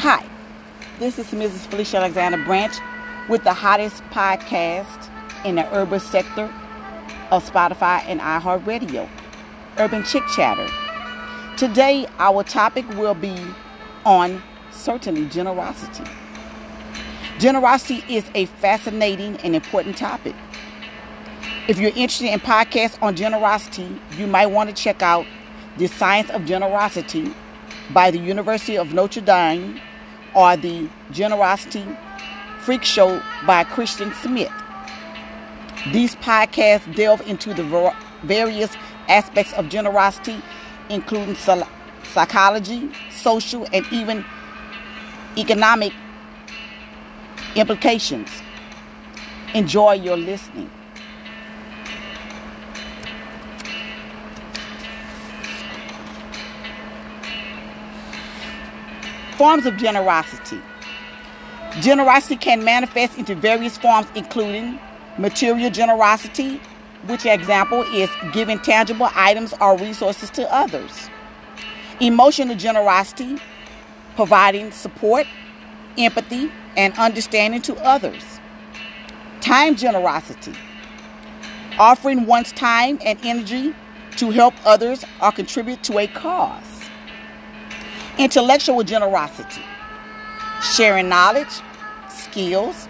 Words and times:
Hi, 0.00 0.28
this 0.98 1.18
is 1.18 1.24
Mrs. 1.28 1.66
Felicia 1.68 1.96
Alexander 1.96 2.36
Branch 2.44 2.74
with 3.30 3.44
the 3.44 3.54
hottest 3.54 4.02
podcast 4.10 5.08
in 5.42 5.54
the 5.54 5.74
urban 5.74 6.00
sector 6.00 6.52
of 7.30 7.42
Spotify 7.50 8.02
and 8.06 8.20
iHeartRadio, 8.20 9.08
Urban 9.78 10.04
Chick 10.04 10.22
Chatter. 10.36 10.68
Today, 11.56 12.06
our 12.18 12.44
topic 12.44 12.86
will 12.90 13.14
be 13.14 13.42
on 14.04 14.42
certainly 14.70 15.26
generosity. 15.30 16.04
Generosity 17.38 18.04
is 18.14 18.26
a 18.34 18.44
fascinating 18.44 19.38
and 19.38 19.56
important 19.56 19.96
topic. 19.96 20.34
If 21.68 21.78
you're 21.78 21.88
interested 21.96 22.34
in 22.34 22.40
podcasts 22.40 23.02
on 23.02 23.16
generosity, 23.16 23.98
you 24.18 24.26
might 24.26 24.48
want 24.48 24.68
to 24.68 24.76
check 24.76 25.00
out 25.00 25.24
The 25.78 25.86
Science 25.86 26.28
of 26.28 26.44
Generosity 26.44 27.34
by 27.92 28.10
the 28.10 28.18
University 28.18 28.76
of 28.76 28.92
Notre 28.92 29.20
Dame 29.20 29.80
or 30.34 30.56
The 30.56 30.88
Generosity 31.10 31.84
Freak 32.60 32.82
Show 32.82 33.22
by 33.46 33.64
Christian 33.64 34.12
Smith. 34.22 34.52
These 35.92 36.16
podcasts 36.16 36.92
delve 36.96 37.20
into 37.28 37.54
the 37.54 37.94
various 38.24 38.76
aspects 39.08 39.52
of 39.52 39.68
generosity, 39.68 40.42
including 40.90 41.36
psychology, 41.36 42.90
social, 43.10 43.66
and 43.72 43.86
even 43.92 44.24
economic 45.36 45.92
implications. 47.54 48.28
Enjoy 49.54 49.92
your 49.92 50.16
listening. 50.16 50.70
Forms 59.36 59.66
of 59.66 59.76
generosity. 59.76 60.60
Generosity 61.80 62.36
can 62.36 62.64
manifest 62.64 63.18
into 63.18 63.34
various 63.34 63.76
forms, 63.76 64.06
including 64.14 64.78
material 65.18 65.70
generosity, 65.70 66.58
which 67.06 67.26
example 67.26 67.82
is 67.94 68.08
giving 68.32 68.58
tangible 68.58 69.10
items 69.14 69.52
or 69.60 69.76
resources 69.76 70.30
to 70.30 70.50
others. 70.50 71.10
Emotional 72.00 72.56
generosity, 72.56 73.36
providing 74.14 74.70
support, 74.70 75.26
empathy, 75.98 76.50
and 76.76 76.94
understanding 76.94 77.60
to 77.60 77.74
others. 77.84 78.40
Time 79.42 79.76
generosity, 79.76 80.54
offering 81.78 82.26
one's 82.26 82.52
time 82.52 82.98
and 83.04 83.18
energy 83.22 83.74
to 84.16 84.30
help 84.30 84.54
others 84.64 85.04
or 85.20 85.30
contribute 85.30 85.82
to 85.82 85.98
a 85.98 86.06
cause. 86.06 86.75
Intellectual 88.18 88.82
generosity, 88.82 89.60
sharing 90.62 91.06
knowledge, 91.06 91.60
skills, 92.08 92.88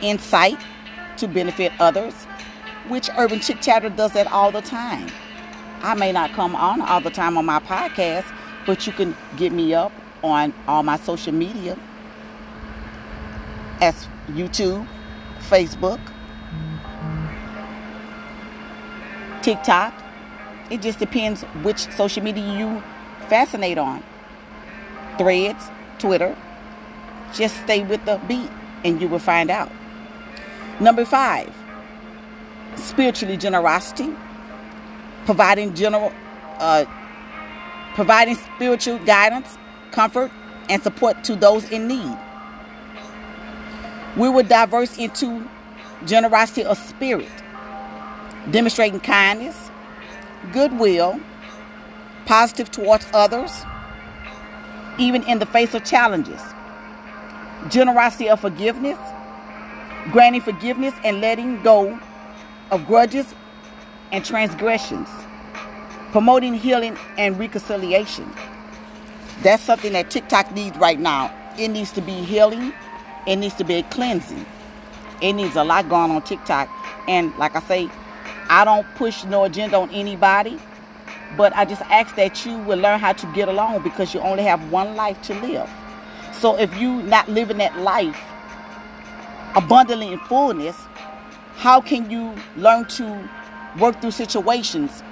insight 0.00 0.56
to 1.16 1.26
benefit 1.26 1.72
others, 1.80 2.14
which 2.86 3.10
Urban 3.18 3.40
Chick 3.40 3.60
Chatter 3.60 3.88
does 3.88 4.12
that 4.12 4.28
all 4.28 4.52
the 4.52 4.62
time. 4.62 5.08
I 5.82 5.94
may 5.94 6.12
not 6.12 6.30
come 6.30 6.54
on 6.54 6.80
all 6.80 7.00
the 7.00 7.10
time 7.10 7.36
on 7.36 7.44
my 7.44 7.58
podcast, 7.58 8.32
but 8.66 8.86
you 8.86 8.92
can 8.92 9.16
get 9.36 9.50
me 9.50 9.74
up 9.74 9.90
on 10.22 10.54
all 10.68 10.84
my 10.84 10.96
social 10.96 11.32
media 11.32 11.76
as 13.80 14.06
YouTube, 14.28 14.86
Facebook, 15.48 15.98
TikTok. 19.42 19.92
It 20.70 20.82
just 20.82 21.00
depends 21.00 21.42
which 21.64 21.90
social 21.94 22.22
media 22.22 22.44
you 22.56 22.80
fascinate 23.28 23.78
on 23.78 24.04
threads, 25.18 25.68
Twitter. 25.98 26.36
Just 27.34 27.56
stay 27.62 27.82
with 27.82 28.04
the 28.04 28.20
beat 28.26 28.50
and 28.84 29.00
you 29.00 29.08
will 29.08 29.18
find 29.18 29.50
out. 29.50 29.70
Number 30.80 31.04
five, 31.04 31.52
spiritually 32.76 33.36
generosity, 33.36 34.14
providing 35.24 35.74
general, 35.74 36.12
uh, 36.58 36.84
providing 37.94 38.36
spiritual 38.36 38.98
guidance, 39.00 39.58
comfort, 39.90 40.30
and 40.68 40.82
support 40.82 41.24
to 41.24 41.34
those 41.36 41.68
in 41.70 41.88
need. 41.88 42.16
We 44.16 44.28
will 44.28 44.44
diverse 44.44 44.96
into 44.98 45.48
generosity 46.06 46.64
of 46.64 46.78
spirit, 46.78 47.30
demonstrating 48.50 49.00
kindness, 49.00 49.70
goodwill, 50.52 51.20
positive 52.26 52.70
towards 52.70 53.06
others, 53.12 53.50
even 54.98 55.22
in 55.24 55.38
the 55.38 55.46
face 55.46 55.74
of 55.74 55.84
challenges. 55.84 56.40
Generosity 57.70 58.28
of 58.28 58.40
forgiveness, 58.40 58.98
granting 60.12 60.40
forgiveness 60.40 60.94
and 61.04 61.20
letting 61.20 61.62
go 61.62 61.98
of 62.70 62.86
grudges 62.86 63.34
and 64.12 64.24
transgressions, 64.24 65.08
promoting 66.12 66.54
healing 66.54 66.96
and 67.16 67.38
reconciliation. 67.38 68.30
That's 69.42 69.62
something 69.62 69.92
that 69.92 70.10
TikTok 70.10 70.52
needs 70.52 70.76
right 70.78 70.98
now. 70.98 71.34
It 71.58 71.68
needs 71.68 71.92
to 71.92 72.00
be 72.00 72.12
healing, 72.12 72.72
it 73.26 73.36
needs 73.36 73.54
to 73.54 73.64
be 73.64 73.74
a 73.74 73.82
cleansing. 73.84 74.46
It 75.20 75.32
needs 75.32 75.56
a 75.56 75.64
lot 75.64 75.88
going 75.88 76.10
on 76.12 76.22
TikTok. 76.22 76.68
And 77.08 77.36
like 77.38 77.56
I 77.56 77.60
say, 77.60 77.90
I 78.48 78.64
don't 78.64 78.86
push 78.94 79.24
no 79.24 79.44
agenda 79.44 79.76
on 79.76 79.90
anybody. 79.90 80.58
But 81.36 81.54
I 81.56 81.64
just 81.64 81.82
ask 81.82 82.16
that 82.16 82.44
you 82.46 82.56
will 82.58 82.78
learn 82.78 83.00
how 83.00 83.12
to 83.12 83.26
get 83.32 83.48
along 83.48 83.82
because 83.82 84.14
you 84.14 84.20
only 84.20 84.42
have 84.44 84.72
one 84.72 84.96
life 84.96 85.20
to 85.22 85.34
live. 85.34 85.68
So 86.32 86.56
if 86.56 86.76
you 86.76 87.02
not 87.02 87.28
living 87.28 87.58
that 87.58 87.78
life 87.78 88.20
abundantly 89.54 90.12
in 90.12 90.18
fullness, 90.20 90.76
how 91.56 91.80
can 91.80 92.10
you 92.10 92.34
learn 92.56 92.86
to 92.86 93.28
work 93.78 94.00
through 94.00 94.12
situations 94.12 95.02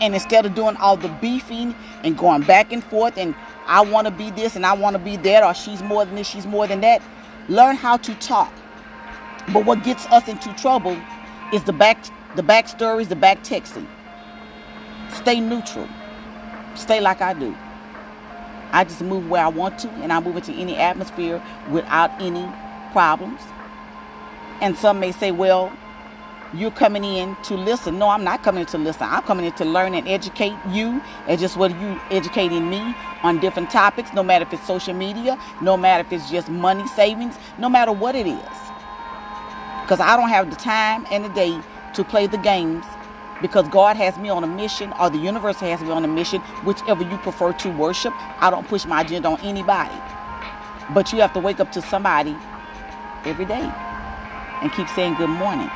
and 0.00 0.14
instead 0.14 0.46
of 0.46 0.54
doing 0.54 0.76
all 0.76 0.96
the 0.96 1.08
beefing 1.20 1.74
and 2.04 2.16
going 2.16 2.42
back 2.42 2.72
and 2.72 2.82
forth 2.84 3.18
and 3.18 3.34
I 3.66 3.80
want 3.80 4.06
to 4.06 4.10
be 4.12 4.30
this 4.30 4.56
and 4.56 4.64
I 4.64 4.72
want 4.72 4.94
to 4.94 4.98
be 4.98 5.16
that 5.16 5.42
or 5.42 5.54
she's 5.54 5.82
more 5.82 6.04
than 6.04 6.14
this, 6.14 6.26
she's 6.26 6.46
more 6.46 6.66
than 6.66 6.80
that, 6.80 7.02
learn 7.48 7.76
how 7.76 7.96
to 7.98 8.14
talk. 8.14 8.52
But 9.52 9.66
what 9.66 9.82
gets 9.82 10.06
us 10.06 10.28
into 10.28 10.52
trouble 10.54 10.96
is 11.52 11.64
the 11.64 11.72
back 11.72 12.04
the 12.36 12.42
back 12.42 12.68
stories, 12.68 13.08
the 13.08 13.16
back 13.16 13.42
texting. 13.42 13.86
Stay 15.14 15.40
neutral. 15.40 15.88
Stay 16.74 17.00
like 17.00 17.20
I 17.20 17.34
do. 17.34 17.54
I 18.70 18.84
just 18.84 19.00
move 19.00 19.28
where 19.28 19.42
I 19.42 19.48
want 19.48 19.78
to, 19.80 19.88
and 19.88 20.12
I 20.12 20.20
move 20.20 20.36
into 20.36 20.52
any 20.52 20.76
atmosphere 20.76 21.42
without 21.70 22.10
any 22.20 22.46
problems. 22.92 23.40
And 24.60 24.76
some 24.76 25.00
may 25.00 25.12
say, 25.12 25.30
well, 25.30 25.72
you're 26.54 26.70
coming 26.70 27.04
in 27.04 27.36
to 27.44 27.54
listen. 27.54 27.98
No, 27.98 28.08
I'm 28.08 28.24
not 28.24 28.42
coming 28.42 28.62
in 28.62 28.66
to 28.68 28.78
listen. 28.78 29.02
I'm 29.02 29.22
coming 29.22 29.46
in 29.46 29.52
to 29.52 29.64
learn 29.64 29.94
and 29.94 30.06
educate 30.08 30.54
you, 30.70 31.02
and 31.26 31.40
just 31.40 31.56
what 31.56 31.70
you 31.80 32.00
educating 32.10 32.68
me 32.68 32.94
on 33.22 33.40
different 33.40 33.70
topics, 33.70 34.12
no 34.12 34.22
matter 34.22 34.44
if 34.44 34.52
it's 34.52 34.66
social 34.66 34.94
media, 34.94 35.38
no 35.62 35.76
matter 35.76 36.06
if 36.06 36.12
it's 36.12 36.30
just 36.30 36.48
money 36.48 36.86
savings, 36.88 37.36
no 37.58 37.68
matter 37.68 37.92
what 37.92 38.14
it 38.14 38.26
is. 38.26 38.58
Because 39.82 40.00
I 40.00 40.16
don't 40.16 40.28
have 40.28 40.50
the 40.50 40.56
time 40.56 41.06
and 41.10 41.24
the 41.24 41.30
day 41.30 41.58
to 41.94 42.04
play 42.04 42.26
the 42.26 42.36
games 42.38 42.84
because 43.40 43.68
God 43.68 43.96
has 43.96 44.18
me 44.18 44.28
on 44.28 44.42
a 44.44 44.46
mission 44.46 44.92
or 45.00 45.10
the 45.10 45.18
universe 45.18 45.56
has 45.58 45.80
me 45.80 45.90
on 45.90 46.04
a 46.04 46.08
mission, 46.08 46.40
whichever 46.64 47.02
you 47.02 47.16
prefer 47.18 47.52
to 47.52 47.70
worship. 47.70 48.12
I 48.42 48.50
don't 48.50 48.66
push 48.66 48.84
my 48.84 49.02
agenda 49.02 49.28
on 49.28 49.40
anybody. 49.40 49.94
But 50.94 51.12
you 51.12 51.20
have 51.20 51.32
to 51.34 51.40
wake 51.40 51.60
up 51.60 51.70
to 51.72 51.82
somebody 51.82 52.36
every 53.24 53.44
day 53.44 53.70
and 54.62 54.72
keep 54.72 54.88
saying 54.88 55.14
good 55.14 55.30
morning. 55.30 55.70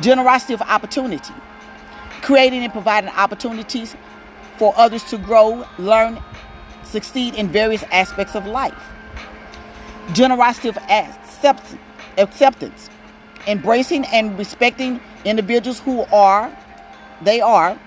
Generosity 0.00 0.54
of 0.54 0.62
opportunity. 0.62 1.34
Creating 2.22 2.62
and 2.62 2.72
providing 2.72 3.10
opportunities 3.10 3.96
for 4.58 4.74
others 4.76 5.02
to 5.04 5.16
grow, 5.16 5.64
learn, 5.78 6.20
succeed 6.84 7.34
in 7.34 7.48
various 7.48 7.82
aspects 7.84 8.34
of 8.34 8.46
life. 8.46 8.92
Generosity 10.12 10.68
of 10.68 10.78
acceptance. 12.18 12.90
Embracing 13.46 14.04
and 14.06 14.38
respecting 14.38 15.00
individuals 15.24 15.80
who 15.80 16.02
are, 16.12 16.54
they 17.22 17.40
are, 17.40 17.78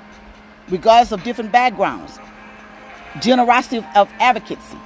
regardless 0.70 1.12
of 1.12 1.24
different 1.24 1.52
backgrounds. 1.52 2.20
Generosity 3.22 3.86
of, 3.96 4.10
advocacy. 4.20 4.78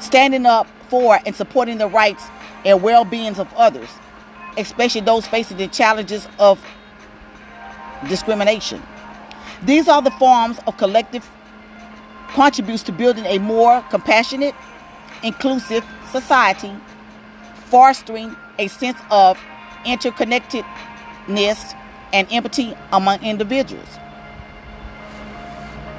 Standing 0.00 0.46
up 0.46 0.66
for 0.88 1.20
and 1.24 1.34
supporting 1.34 1.78
the 1.78 1.88
rights 1.88 2.24
and 2.64 2.82
well 2.82 3.04
beings 3.04 3.38
of 3.38 3.52
others, 3.54 3.88
especially 4.56 5.00
those 5.00 5.26
facing 5.26 5.56
the 5.56 5.68
challenges 5.68 6.26
of 6.38 6.64
discrimination. 8.08 8.82
These 9.62 9.88
are 9.88 10.02
the 10.02 10.10
forms 10.12 10.58
of 10.66 10.76
collective 10.76 11.28
contributes 12.28 12.82
to 12.84 12.92
building 12.92 13.26
a 13.26 13.38
more 13.38 13.82
compassionate, 13.90 14.54
inclusive 15.22 15.84
society, 16.10 16.72
fostering 17.66 18.34
a 18.58 18.68
sense 18.68 18.98
of 19.10 19.38
interconnected 19.84 20.64
and 22.12 22.26
empathy 22.30 22.74
among 22.92 23.22
individuals. 23.22 23.88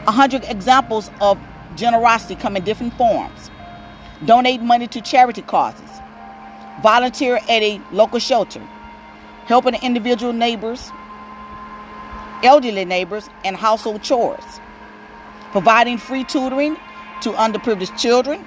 A 0.07 0.11
hundred 0.11 0.43
examples 0.45 1.09
of 1.21 1.37
generosity 1.75 2.35
come 2.35 2.57
in 2.57 2.63
different 2.63 2.93
forms. 2.95 3.49
donate 4.25 4.61
money 4.61 4.87
to 4.87 5.01
charity 5.01 5.41
causes, 5.41 5.89
volunteer 6.83 7.37
at 7.37 7.61
a 7.63 7.81
local 7.91 8.19
shelter, 8.19 8.61
helping 9.45 9.75
individual 9.81 10.33
neighbors, 10.33 10.91
elderly 12.43 12.85
neighbors, 12.85 13.29
and 13.43 13.55
household 13.55 14.01
chores, 14.03 14.43
providing 15.51 15.97
free 15.97 16.23
tutoring 16.23 16.77
to 17.21 17.31
underprivileged 17.31 17.97
children, 17.97 18.45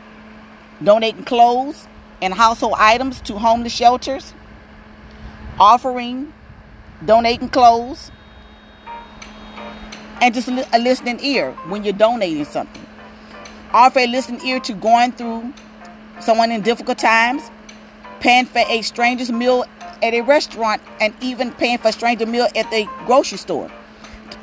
donating 0.83 1.25
clothes 1.25 1.87
and 2.23 2.35
household 2.35 2.75
items 2.79 3.21
to 3.21 3.39
homeless 3.39 3.73
shelters, 3.73 4.33
offering, 5.59 6.33
donating 7.07 7.49
clothes, 7.49 8.11
and 10.21 10.35
just 10.35 10.49
a 10.49 10.79
listening 10.79 11.21
ear 11.23 11.53
when 11.69 11.85
you're 11.85 11.93
donating 11.93 12.45
something. 12.45 12.87
Offer 13.73 14.01
a 14.01 14.07
listening 14.07 14.47
ear 14.47 14.61
to 14.61 14.73
going 14.73 15.13
through 15.13 15.53
someone 16.21 16.51
in 16.53 16.63
difficult 16.63 16.99
times, 16.99 17.51
paying 18.21 18.47
for 18.47 18.63
a 18.69 18.83
stranger's 18.83 19.31
meal 19.33 19.65
at 20.03 20.15
a 20.15 20.21
restaurant, 20.23 20.81
and 21.01 21.15
even 21.21 21.53
paying 21.53 21.79
for 21.79 21.89
a 21.89 21.93
stranger 21.93 22.27
meal 22.27 22.49
at 22.57 22.71
the 22.71 22.89
grocery 23.07 23.39
store. 23.39 23.71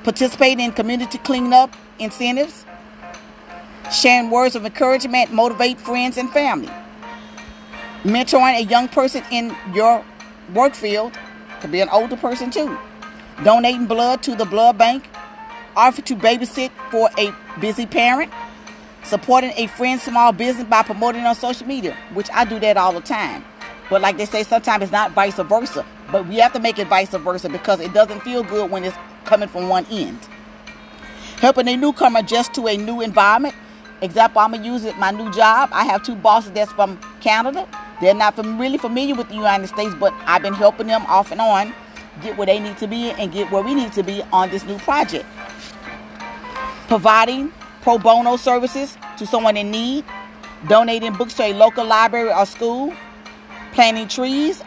Participating 0.04 0.66
in 0.66 0.72
community 0.72 1.18
cleanup 1.20 1.76
incentives, 2.00 2.66
sharing 3.92 4.30
words 4.30 4.56
of 4.56 4.66
encouragement, 4.66 5.32
motivate 5.32 5.80
friends 5.80 6.18
and 6.18 6.30
family. 6.32 6.72
Mentoring 8.04 8.58
a 8.58 8.64
young 8.64 8.88
person 8.88 9.24
in 9.32 9.56
your 9.74 10.04
work 10.54 10.74
field, 10.74 11.18
could 11.62 11.72
be 11.72 11.82
an 11.82 11.90
older 11.90 12.18
person 12.18 12.52
too. 12.52 12.78
Donating 13.44 13.86
blood 13.86 14.22
to 14.24 14.36
the 14.36 14.46
blood 14.46 14.78
bank, 14.78 15.10
offer 15.76 16.02
to 16.02 16.16
babysit 16.16 16.72
for 16.90 17.10
a 17.18 17.34
busy 17.60 17.86
parent, 17.86 18.32
supporting 19.04 19.52
a 19.56 19.68
friend's 19.68 20.04
small 20.04 20.32
business 20.32 20.68
by 20.68 20.84
promoting 20.84 21.22
on 21.26 21.36
social 21.36 21.66
media, 21.66 21.96
which 22.14 22.30
I 22.34 22.46
do 22.46 22.60
that 22.60 22.78
all 22.78 22.94
the 22.94 23.02
time. 23.02 23.46
But 23.90 24.02
like 24.02 24.18
they 24.18 24.26
say, 24.26 24.44
sometimes 24.44 24.84
it's 24.84 24.92
not 24.92 25.12
vice 25.12 25.36
versa. 25.36 25.86
But 26.12 26.28
we 26.28 26.38
have 26.38 26.54
to 26.54 26.60
make 26.60 26.80
it 26.80 26.88
vice 26.88 27.10
versa 27.10 27.50
because 27.50 27.80
it 27.80 27.94
doesn't 27.94 28.22
feel 28.22 28.44
good 28.44 28.70
when 28.72 28.84
it's 28.84 28.96
coming 29.26 29.50
from 29.50 29.70
one 29.70 29.86
end. 29.92 30.20
Helping 31.38 31.68
a 31.68 31.76
newcomer 31.76 32.20
adjust 32.20 32.54
to 32.54 32.68
a 32.68 32.78
new 32.78 33.02
environment. 33.02 33.56
Example, 34.02 34.42
I'm 34.42 34.52
gonna 34.52 34.66
use 34.66 34.86
it 34.86 34.98
my 34.98 35.12
new 35.12 35.32
job. 35.32 35.70
I 35.74 35.86
have 35.86 36.04
two 36.04 36.16
bosses 36.16 36.52
that's 36.52 36.72
from 36.72 37.00
Canada. 37.20 37.68
They're 38.02 38.16
not 38.16 38.36
really 38.38 38.80
familiar 38.80 39.16
with 39.16 39.30
the 39.30 39.36
United 39.36 39.68
States, 39.68 39.94
but 40.00 40.14
I've 40.26 40.42
been 40.42 40.56
helping 40.56 40.88
them 40.88 41.06
off 41.06 41.32
and 41.32 41.40
on 41.40 41.74
get 42.22 42.38
where 42.38 42.48
they 42.48 42.60
need 42.60 42.78
to 42.78 42.88
be 42.88 43.12
and 43.12 43.32
get 43.32 43.52
where 43.52 43.64
we 43.64 43.74
need 43.74 43.94
to 43.94 44.04
be 44.04 44.22
on 44.34 44.50
this 44.50 44.66
new 44.66 44.78
project. 44.80 45.26
Providing 46.88 47.54
pro 47.82 47.98
bono 47.98 48.36
services 48.36 48.98
to 49.18 49.26
someone 49.26 49.56
in 49.56 49.72
need, 49.72 50.04
donating 50.68 51.14
books 51.14 51.34
to 51.36 51.44
a 51.44 51.54
local 51.54 51.86
library 51.86 52.32
or 52.32 52.46
school, 52.46 52.94
planting 53.72 54.08
trees 54.08 54.62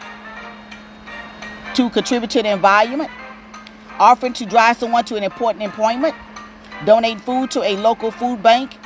to 1.75 1.89
contribute 1.89 2.31
to 2.31 2.41
the 2.41 2.51
environment, 2.51 3.11
offering 3.99 4.33
to 4.33 4.45
drive 4.45 4.77
someone 4.77 5.05
to 5.05 5.15
an 5.15 5.23
important 5.23 5.65
appointment, 5.65 6.15
donate 6.85 7.21
food 7.21 7.51
to 7.51 7.61
a 7.61 7.77
local 7.77 8.11
food 8.11 8.41
bank, 8.41 8.77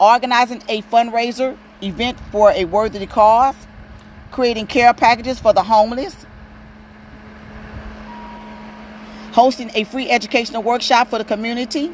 organizing 0.00 0.62
a 0.68 0.82
fundraiser 0.82 1.56
event 1.82 2.18
for 2.32 2.50
a 2.52 2.64
worthy 2.64 3.06
cause, 3.06 3.54
creating 4.30 4.66
care 4.66 4.92
packages 4.94 5.38
for 5.38 5.52
the 5.52 5.62
homeless, 5.62 6.26
hosting 9.32 9.70
a 9.74 9.84
free 9.84 10.10
educational 10.10 10.62
workshop 10.62 11.08
for 11.08 11.18
the 11.18 11.24
community, 11.24 11.90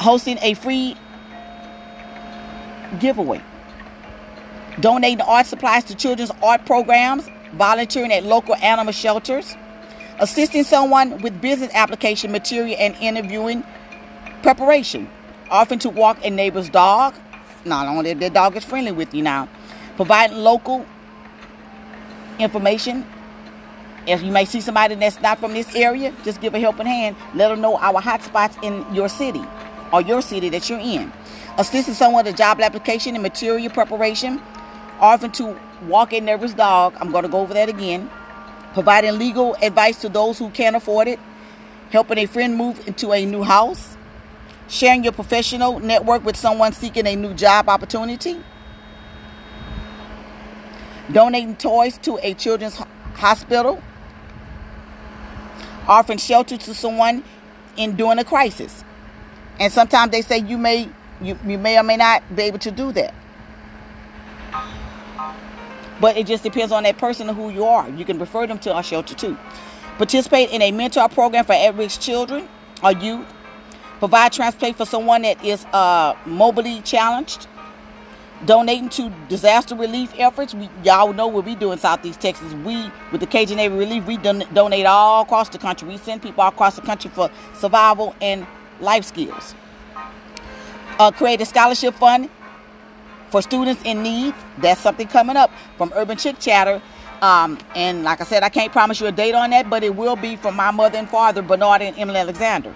hosting 0.00 0.38
a 0.42 0.54
free 0.54 0.96
giveaway, 2.98 3.40
donating 4.80 5.20
art 5.20 5.46
supplies 5.46 5.84
to 5.84 5.94
children's 5.94 6.32
art 6.42 6.64
programs, 6.66 7.28
volunteering 7.52 8.12
at 8.12 8.24
local 8.24 8.54
animal 8.56 8.92
shelters, 8.92 9.56
assisting 10.18 10.64
someone 10.64 11.18
with 11.22 11.40
business 11.40 11.70
application 11.74 12.30
material 12.30 12.76
and 12.78 12.94
interviewing 12.96 13.64
preparation, 14.42 15.08
offering 15.50 15.80
to 15.80 15.90
walk 15.90 16.24
a 16.24 16.30
neighbor's 16.30 16.68
dog. 16.68 17.14
Not 17.64 17.86
only 17.86 18.10
if 18.10 18.18
their 18.18 18.30
dog 18.30 18.56
is 18.56 18.64
friendly 18.64 18.92
with 18.92 19.14
you 19.14 19.22
now, 19.22 19.48
providing 20.00 20.38
local 20.38 20.86
information 22.38 23.04
if 24.06 24.22
you 24.22 24.32
may 24.32 24.46
see 24.46 24.62
somebody 24.62 24.94
that's 24.94 25.20
not 25.20 25.38
from 25.38 25.52
this 25.52 25.76
area, 25.76 26.14
just 26.24 26.40
give 26.40 26.54
a 26.54 26.58
helping 26.58 26.86
hand. 26.86 27.16
Let 27.34 27.48
them 27.48 27.60
know 27.60 27.76
our 27.76 28.00
hot 28.00 28.22
spots 28.22 28.56
in 28.62 28.82
your 28.94 29.10
city 29.10 29.44
or 29.92 30.00
your 30.00 30.22
city 30.22 30.48
that 30.48 30.70
you're 30.70 30.78
in. 30.78 31.12
Assisting 31.58 31.92
someone 31.92 32.24
with 32.24 32.34
a 32.34 32.36
job 32.38 32.62
application 32.62 33.14
and 33.14 33.22
material 33.22 33.70
preparation. 33.70 34.40
Offering 35.00 35.32
to 35.32 35.60
walk 35.82 36.14
a 36.14 36.20
nervous 36.20 36.54
dog. 36.54 36.94
I'm 36.98 37.12
going 37.12 37.24
to 37.24 37.28
go 37.28 37.40
over 37.40 37.52
that 37.52 37.68
again. 37.68 38.08
Providing 38.72 39.18
legal 39.18 39.54
advice 39.60 40.00
to 40.00 40.08
those 40.08 40.38
who 40.38 40.48
can't 40.48 40.76
afford 40.76 41.08
it. 41.08 41.20
Helping 41.90 42.16
a 42.16 42.24
friend 42.24 42.56
move 42.56 42.88
into 42.88 43.12
a 43.12 43.26
new 43.26 43.42
house. 43.42 43.98
Sharing 44.66 45.04
your 45.04 45.12
professional 45.12 45.78
network 45.78 46.24
with 46.24 46.36
someone 46.36 46.72
seeking 46.72 47.06
a 47.06 47.14
new 47.14 47.34
job 47.34 47.68
opportunity. 47.68 48.42
Donating 51.12 51.56
toys 51.56 51.98
to 51.98 52.18
a 52.22 52.34
children's 52.34 52.76
hospital 53.14 53.82
offering 55.88 56.18
shelter 56.18 56.56
to 56.56 56.74
someone 56.74 57.24
in 57.76 57.96
during 57.96 58.18
a 58.18 58.24
crisis. 58.24 58.84
And 59.58 59.72
sometimes 59.72 60.12
they 60.12 60.22
say 60.22 60.38
you 60.38 60.56
may 60.56 60.88
you, 61.20 61.38
you 61.44 61.58
may 61.58 61.78
or 61.78 61.82
may 61.82 61.96
not 61.96 62.22
be 62.34 62.42
able 62.44 62.58
to 62.60 62.70
do 62.70 62.92
that. 62.92 63.14
But 66.00 66.16
it 66.16 66.26
just 66.26 66.42
depends 66.42 66.72
on 66.72 66.84
that 66.84 66.96
person 66.96 67.28
and 67.28 67.36
who 67.36 67.50
you 67.50 67.64
are. 67.64 67.88
You 67.90 68.04
can 68.06 68.18
refer 68.18 68.46
them 68.46 68.58
to 68.60 68.72
our 68.72 68.82
shelter 68.82 69.14
too. 69.14 69.36
Participate 69.98 70.50
in 70.50 70.62
a 70.62 70.72
mentor 70.72 71.08
program 71.10 71.44
for 71.44 71.52
at-risk 71.52 72.00
children 72.00 72.48
or 72.82 72.92
youth. 72.92 73.26
Provide 73.98 74.32
transport 74.32 74.76
for 74.76 74.86
someone 74.86 75.22
that 75.22 75.44
is 75.44 75.66
uh, 75.66 76.14
mobility 76.24 76.80
challenged 76.80 77.46
donating 78.46 78.88
to 78.90 79.12
disaster 79.28 79.74
relief 79.74 80.12
efforts. 80.18 80.54
We, 80.54 80.68
y'all 80.82 81.12
know 81.12 81.26
what 81.26 81.44
we 81.44 81.54
do 81.54 81.72
in 81.72 81.78
Southeast 81.78 82.20
Texas. 82.20 82.52
We, 82.54 82.90
with 83.12 83.20
the 83.20 83.26
Cajun 83.26 83.56
Navy 83.56 83.76
Relief, 83.76 84.06
we 84.06 84.16
don- 84.16 84.44
donate 84.52 84.86
all 84.86 85.22
across 85.22 85.48
the 85.48 85.58
country. 85.58 85.88
We 85.88 85.98
send 85.98 86.22
people 86.22 86.42
all 86.42 86.48
across 86.48 86.76
the 86.76 86.82
country 86.82 87.10
for 87.10 87.30
survival 87.54 88.14
and 88.20 88.46
life 88.80 89.04
skills. 89.04 89.54
Uh, 90.98 91.10
create 91.10 91.40
a 91.40 91.46
scholarship 91.46 91.94
fund 91.94 92.30
for 93.30 93.42
students 93.42 93.82
in 93.84 94.02
need. 94.02 94.34
That's 94.58 94.80
something 94.80 95.06
coming 95.08 95.36
up 95.36 95.50
from 95.76 95.92
Urban 95.94 96.16
Chick 96.16 96.38
Chatter. 96.38 96.82
Um, 97.22 97.58
and 97.74 98.02
like 98.02 98.20
I 98.20 98.24
said, 98.24 98.42
I 98.42 98.48
can't 98.48 98.72
promise 98.72 99.00
you 99.00 99.06
a 99.06 99.12
date 99.12 99.34
on 99.34 99.50
that, 99.50 99.68
but 99.68 99.84
it 99.84 99.94
will 99.94 100.16
be 100.16 100.36
from 100.36 100.56
my 100.56 100.70
mother 100.70 100.98
and 100.98 101.08
father, 101.08 101.42
Bernard 101.42 101.82
and 101.82 101.96
Emily 101.98 102.18
Alexander. 102.18 102.74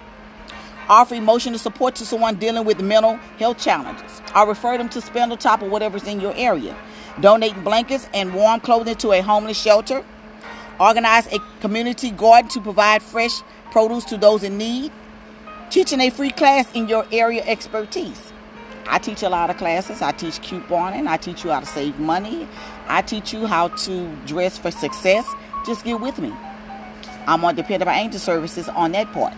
Offer 0.87 1.15
emotional 1.15 1.57
support 1.57 1.95
to 1.95 2.05
someone 2.05 2.35
dealing 2.35 2.63
with 2.63 2.79
mental 2.79 3.15
health 3.39 3.57
challenges. 3.57 4.21
Or 4.35 4.47
refer 4.47 4.77
them 4.77 4.89
to 4.89 4.99
Spindletop 4.99 5.63
or 5.63 5.69
whatever's 5.69 6.07
in 6.07 6.19
your 6.19 6.33
area. 6.35 6.75
Donate 7.19 7.63
blankets 7.63 8.07
and 8.13 8.35
warm 8.35 8.59
clothing 8.59 8.95
to 8.97 9.11
a 9.13 9.21
homeless 9.21 9.59
shelter. 9.59 10.05
Organize 10.79 11.31
a 11.33 11.39
community 11.61 12.11
garden 12.11 12.49
to 12.49 12.61
provide 12.61 13.01
fresh 13.01 13.41
produce 13.71 14.05
to 14.05 14.17
those 14.17 14.43
in 14.43 14.57
need. 14.57 14.91
Teaching 15.71 16.01
a 16.01 16.11
free 16.11 16.29
class 16.29 16.71
in 16.73 16.87
your 16.87 17.05
area 17.11 17.43
expertise. 17.45 18.31
I 18.87 18.99
teach 18.99 19.23
a 19.23 19.29
lot 19.29 19.49
of 19.49 19.57
classes. 19.57 20.03
I 20.03 20.11
teach 20.11 20.39
couponing. 20.41 21.07
I 21.07 21.17
teach 21.17 21.43
you 21.43 21.49
how 21.49 21.61
to 21.61 21.65
save 21.65 21.97
money. 21.99 22.47
I 22.87 23.01
teach 23.01 23.33
you 23.33 23.47
how 23.47 23.69
to 23.69 24.15
dress 24.27 24.59
for 24.59 24.69
success. 24.69 25.27
Just 25.65 25.83
get 25.83 25.99
with 25.99 26.19
me. 26.19 26.31
I'm 27.25 27.43
on 27.43 27.55
Dependable 27.55 27.91
Angel 27.91 28.19
Services 28.19 28.69
on 28.69 28.91
that 28.91 29.11
part 29.11 29.33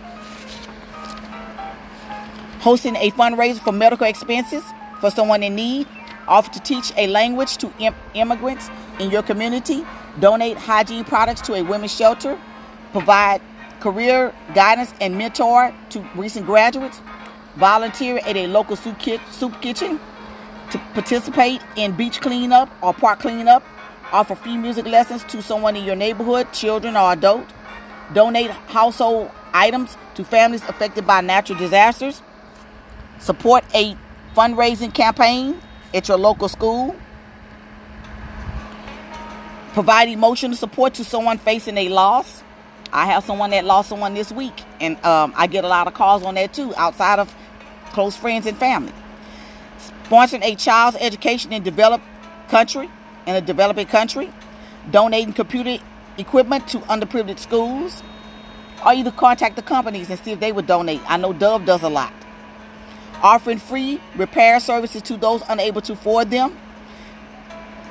hosting 2.68 2.96
a 2.96 3.10
fundraiser 3.12 3.60
for 3.60 3.72
medical 3.72 4.06
expenses 4.06 4.62
for 5.00 5.10
someone 5.10 5.42
in 5.42 5.54
need, 5.54 5.86
offer 6.26 6.52
to 6.52 6.60
teach 6.60 6.92
a 6.98 7.06
language 7.06 7.56
to 7.56 7.72
Im- 7.78 7.94
immigrants 8.12 8.68
in 9.00 9.10
your 9.10 9.22
community, 9.22 9.86
donate 10.20 10.58
hygiene 10.58 11.02
products 11.02 11.40
to 11.40 11.54
a 11.54 11.62
women's 11.62 11.96
shelter, 11.96 12.38
provide 12.92 13.40
career 13.80 14.34
guidance 14.54 14.92
and 15.00 15.16
mentor 15.16 15.74
to 15.88 16.06
recent 16.14 16.44
graduates, 16.44 17.00
volunteer 17.56 18.18
at 18.26 18.36
a 18.36 18.46
local 18.46 18.76
soup, 18.76 18.98
ki- 18.98 19.18
soup 19.30 19.62
kitchen, 19.62 19.98
to 20.70 20.76
participate 20.92 21.62
in 21.76 21.92
beach 21.92 22.20
cleanup 22.20 22.68
or 22.82 22.92
park 22.92 23.20
cleanup, 23.20 23.62
offer 24.12 24.34
free 24.34 24.58
music 24.58 24.84
lessons 24.84 25.24
to 25.24 25.40
someone 25.40 25.74
in 25.74 25.84
your 25.84 25.96
neighborhood, 25.96 26.52
children 26.52 26.98
or 26.98 27.12
adult, 27.12 27.46
donate 28.12 28.50
household 28.50 29.30
items 29.54 29.96
to 30.16 30.22
families 30.22 30.62
affected 30.68 31.06
by 31.06 31.22
natural 31.22 31.58
disasters, 31.58 32.20
Support 33.20 33.64
a 33.74 33.96
fundraising 34.36 34.94
campaign 34.94 35.60
at 35.92 36.08
your 36.08 36.18
local 36.18 36.48
school. 36.48 36.96
Provide 39.72 40.08
emotional 40.08 40.56
support 40.56 40.94
to 40.94 41.04
someone 41.04 41.38
facing 41.38 41.78
a 41.78 41.88
loss. 41.88 42.42
I 42.92 43.06
have 43.06 43.24
someone 43.24 43.50
that 43.50 43.64
lost 43.64 43.90
someone 43.90 44.14
this 44.14 44.32
week, 44.32 44.62
and 44.80 45.02
um, 45.04 45.34
I 45.36 45.46
get 45.46 45.64
a 45.64 45.68
lot 45.68 45.86
of 45.86 45.94
calls 45.94 46.22
on 46.22 46.34
that 46.36 46.54
too, 46.54 46.74
outside 46.76 47.18
of 47.18 47.34
close 47.92 48.16
friends 48.16 48.46
and 48.46 48.56
family. 48.56 48.92
sponsoring 50.04 50.42
a 50.42 50.54
child's 50.54 50.96
education 51.00 51.52
in 51.52 51.62
developed 51.62 52.04
country, 52.48 52.88
in 53.26 53.34
a 53.34 53.40
developing 53.40 53.86
country, 53.86 54.32
donating 54.90 55.32
computer 55.32 55.82
equipment 56.16 56.66
to 56.68 56.78
underprivileged 56.80 57.38
schools, 57.38 58.02
or 58.84 58.92
either 58.92 59.10
contact 59.10 59.56
the 59.56 59.62
companies 59.62 60.08
and 60.08 60.18
see 60.20 60.32
if 60.32 60.40
they 60.40 60.52
would 60.52 60.66
donate. 60.66 61.00
I 61.06 61.18
know 61.18 61.32
Dove 61.32 61.66
does 61.66 61.82
a 61.82 61.88
lot. 61.88 62.12
Offering 63.22 63.58
free 63.58 64.00
repair 64.16 64.60
services 64.60 65.02
to 65.02 65.16
those 65.16 65.42
unable 65.48 65.80
to 65.82 65.94
afford 65.94 66.30
them, 66.30 66.56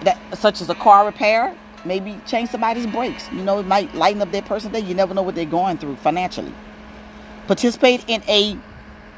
that, 0.01 0.17
such 0.38 0.62
as 0.62 0.69
a 0.69 0.75
car 0.75 1.05
repair, 1.05 1.55
maybe 1.84 2.19
change 2.25 2.50
somebody's 2.50 2.88
brakes. 2.88 3.29
You 3.31 3.43
know, 3.43 3.60
it 3.60 3.65
might 3.65 3.93
lighten 3.96 4.22
up 4.22 4.31
their 4.31 4.41
person 4.41 4.72
day. 4.72 4.79
You 4.79 4.93
never 4.93 5.13
know 5.13 5.24
what 5.24 5.36
they're 5.36 5.46
going 5.46 5.77
through 5.77 5.98
financially. 5.98 6.53
Participate 7.48 8.05
in 8.07 8.22
a 8.27 8.57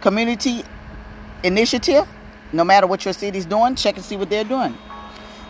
community 0.02 0.64
initiative. 1.44 2.08
No 2.52 2.64
matter 2.64 2.88
what 2.88 3.06
your 3.06 3.14
city's 3.14 3.46
doing, 3.46 3.76
check 3.76 3.96
and 3.96 4.04
see 4.06 4.16
what 4.16 4.30
they're 4.30 4.44
doing. 4.44 4.76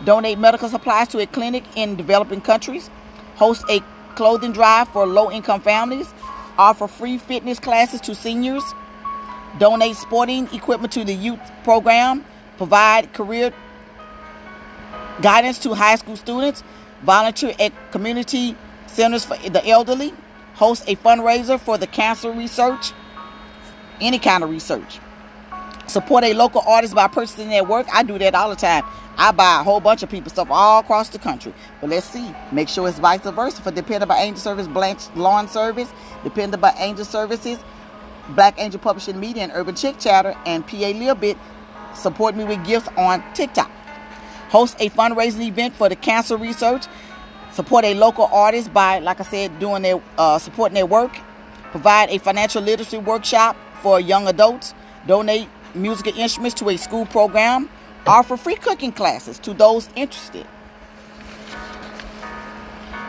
Donate 0.03 0.39
medical 0.39 0.69
supplies 0.69 1.07
to 1.09 1.19
a 1.19 1.25
clinic 1.25 1.63
in 1.75 1.95
developing 1.95 2.41
countries. 2.41 2.89
Host 3.35 3.63
a 3.69 3.81
clothing 4.15 4.51
drive 4.51 4.89
for 4.89 5.05
low 5.05 5.31
income 5.31 5.61
families. 5.61 6.13
Offer 6.57 6.87
free 6.87 7.17
fitness 7.17 7.59
classes 7.59 8.01
to 8.01 8.15
seniors. 8.15 8.63
Donate 9.57 9.95
sporting 9.95 10.47
equipment 10.53 10.93
to 10.93 11.03
the 11.03 11.13
youth 11.13 11.39
program. 11.63 12.23
Provide 12.57 13.13
career 13.13 13.53
guidance 15.21 15.59
to 15.59 15.73
high 15.73 15.95
school 15.95 16.15
students. 16.15 16.63
Volunteer 17.03 17.53
at 17.59 17.73
community 17.91 18.55
centers 18.87 19.25
for 19.25 19.37
the 19.37 19.67
elderly. 19.67 20.13
Host 20.55 20.83
a 20.87 20.95
fundraiser 20.97 21.59
for 21.59 21.77
the 21.77 21.87
cancer 21.87 22.31
research. 22.31 22.91
Any 24.01 24.19
kind 24.19 24.43
of 24.43 24.49
research. 24.49 24.99
Support 25.87 26.23
a 26.23 26.33
local 26.33 26.61
artist 26.67 26.93
by 26.93 27.07
purchasing 27.07 27.49
their 27.49 27.63
work. 27.63 27.87
I 27.91 28.03
do 28.03 28.17
that 28.19 28.35
all 28.35 28.49
the 28.49 28.55
time. 28.55 28.83
I 29.17 29.31
buy 29.31 29.59
a 29.59 29.63
whole 29.63 29.79
bunch 29.79 30.03
of 30.03 30.09
people 30.09 30.29
stuff 30.29 30.49
all 30.49 30.79
across 30.79 31.09
the 31.09 31.19
country. 31.19 31.53
But 31.81 31.89
let's 31.89 32.05
see. 32.05 32.33
Make 32.51 32.69
sure 32.69 32.87
it's 32.87 32.99
vice 32.99 33.21
versa. 33.21 33.61
For 33.61 33.71
Dependable 33.71 34.15
Angel 34.15 34.39
Service, 34.39 34.67
Blanche 34.67 35.09
Lawn 35.15 35.49
Service, 35.49 35.91
Dependable 36.23 36.71
Angel 36.77 37.03
Services, 37.03 37.57
Black 38.35 38.55
Angel 38.57 38.79
Publishing 38.79 39.19
Media, 39.19 39.43
and 39.43 39.51
Urban 39.55 39.75
Chick 39.75 39.99
Chatter, 39.99 40.35
and 40.45 40.65
PA 40.65 40.77
Little 40.77 41.15
Bit. 41.15 41.37
Support 41.95 42.35
me 42.35 42.43
with 42.43 42.65
gifts 42.65 42.87
on 42.97 43.23
TikTok. 43.33 43.69
Host 44.49 44.77
a 44.79 44.89
fundraising 44.89 45.47
event 45.47 45.75
for 45.75 45.89
the 45.89 45.95
cancer 45.95 46.37
research. 46.37 46.85
Support 47.51 47.85
a 47.85 47.93
local 47.93 48.25
artist 48.25 48.73
by, 48.73 48.99
like 48.99 49.19
I 49.19 49.23
said, 49.23 49.59
doing 49.59 49.81
their 49.81 50.01
uh, 50.17 50.39
supporting 50.39 50.75
their 50.75 50.85
work. 50.85 51.17
Provide 51.71 52.09
a 52.09 52.17
financial 52.19 52.61
literacy 52.61 52.97
workshop 52.97 53.55
for 53.81 53.99
young 53.99 54.27
adults. 54.27 54.73
Donate 55.07 55.49
musical 55.73 56.17
instruments 56.17 56.55
to 56.59 56.69
a 56.69 56.77
school 56.77 57.05
program 57.05 57.69
offer 58.09 58.37
free 58.37 58.55
cooking 58.55 58.91
classes 58.91 59.39
to 59.39 59.53
those 59.53 59.89
interested. 59.95 60.45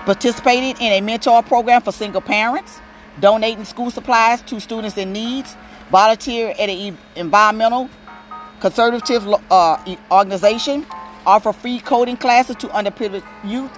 Participating 0.05 0.77
in 0.85 0.93
a 0.93 1.01
mentor 1.01 1.43
program 1.43 1.83
for 1.83 1.93
single 1.93 2.21
parents, 2.21 2.81
donating 3.21 3.65
school 3.65 3.91
supplies 3.91 4.43
to 4.43 4.61
students 4.61 4.97
in 4.97 5.13
needs, 5.13 5.57
volunteer 5.91 6.51
at 6.51 6.69
an 6.69 6.97
environmental 7.17 7.89
conservative 8.61 9.27
uh, 9.51 9.97
organization, 10.11 10.87
offer 11.27 11.53
free 11.53 11.81
coding 11.81 12.17
classes 12.17 12.57
to 12.57 12.67
underprivileged 12.69 13.25
youth, 13.45 13.71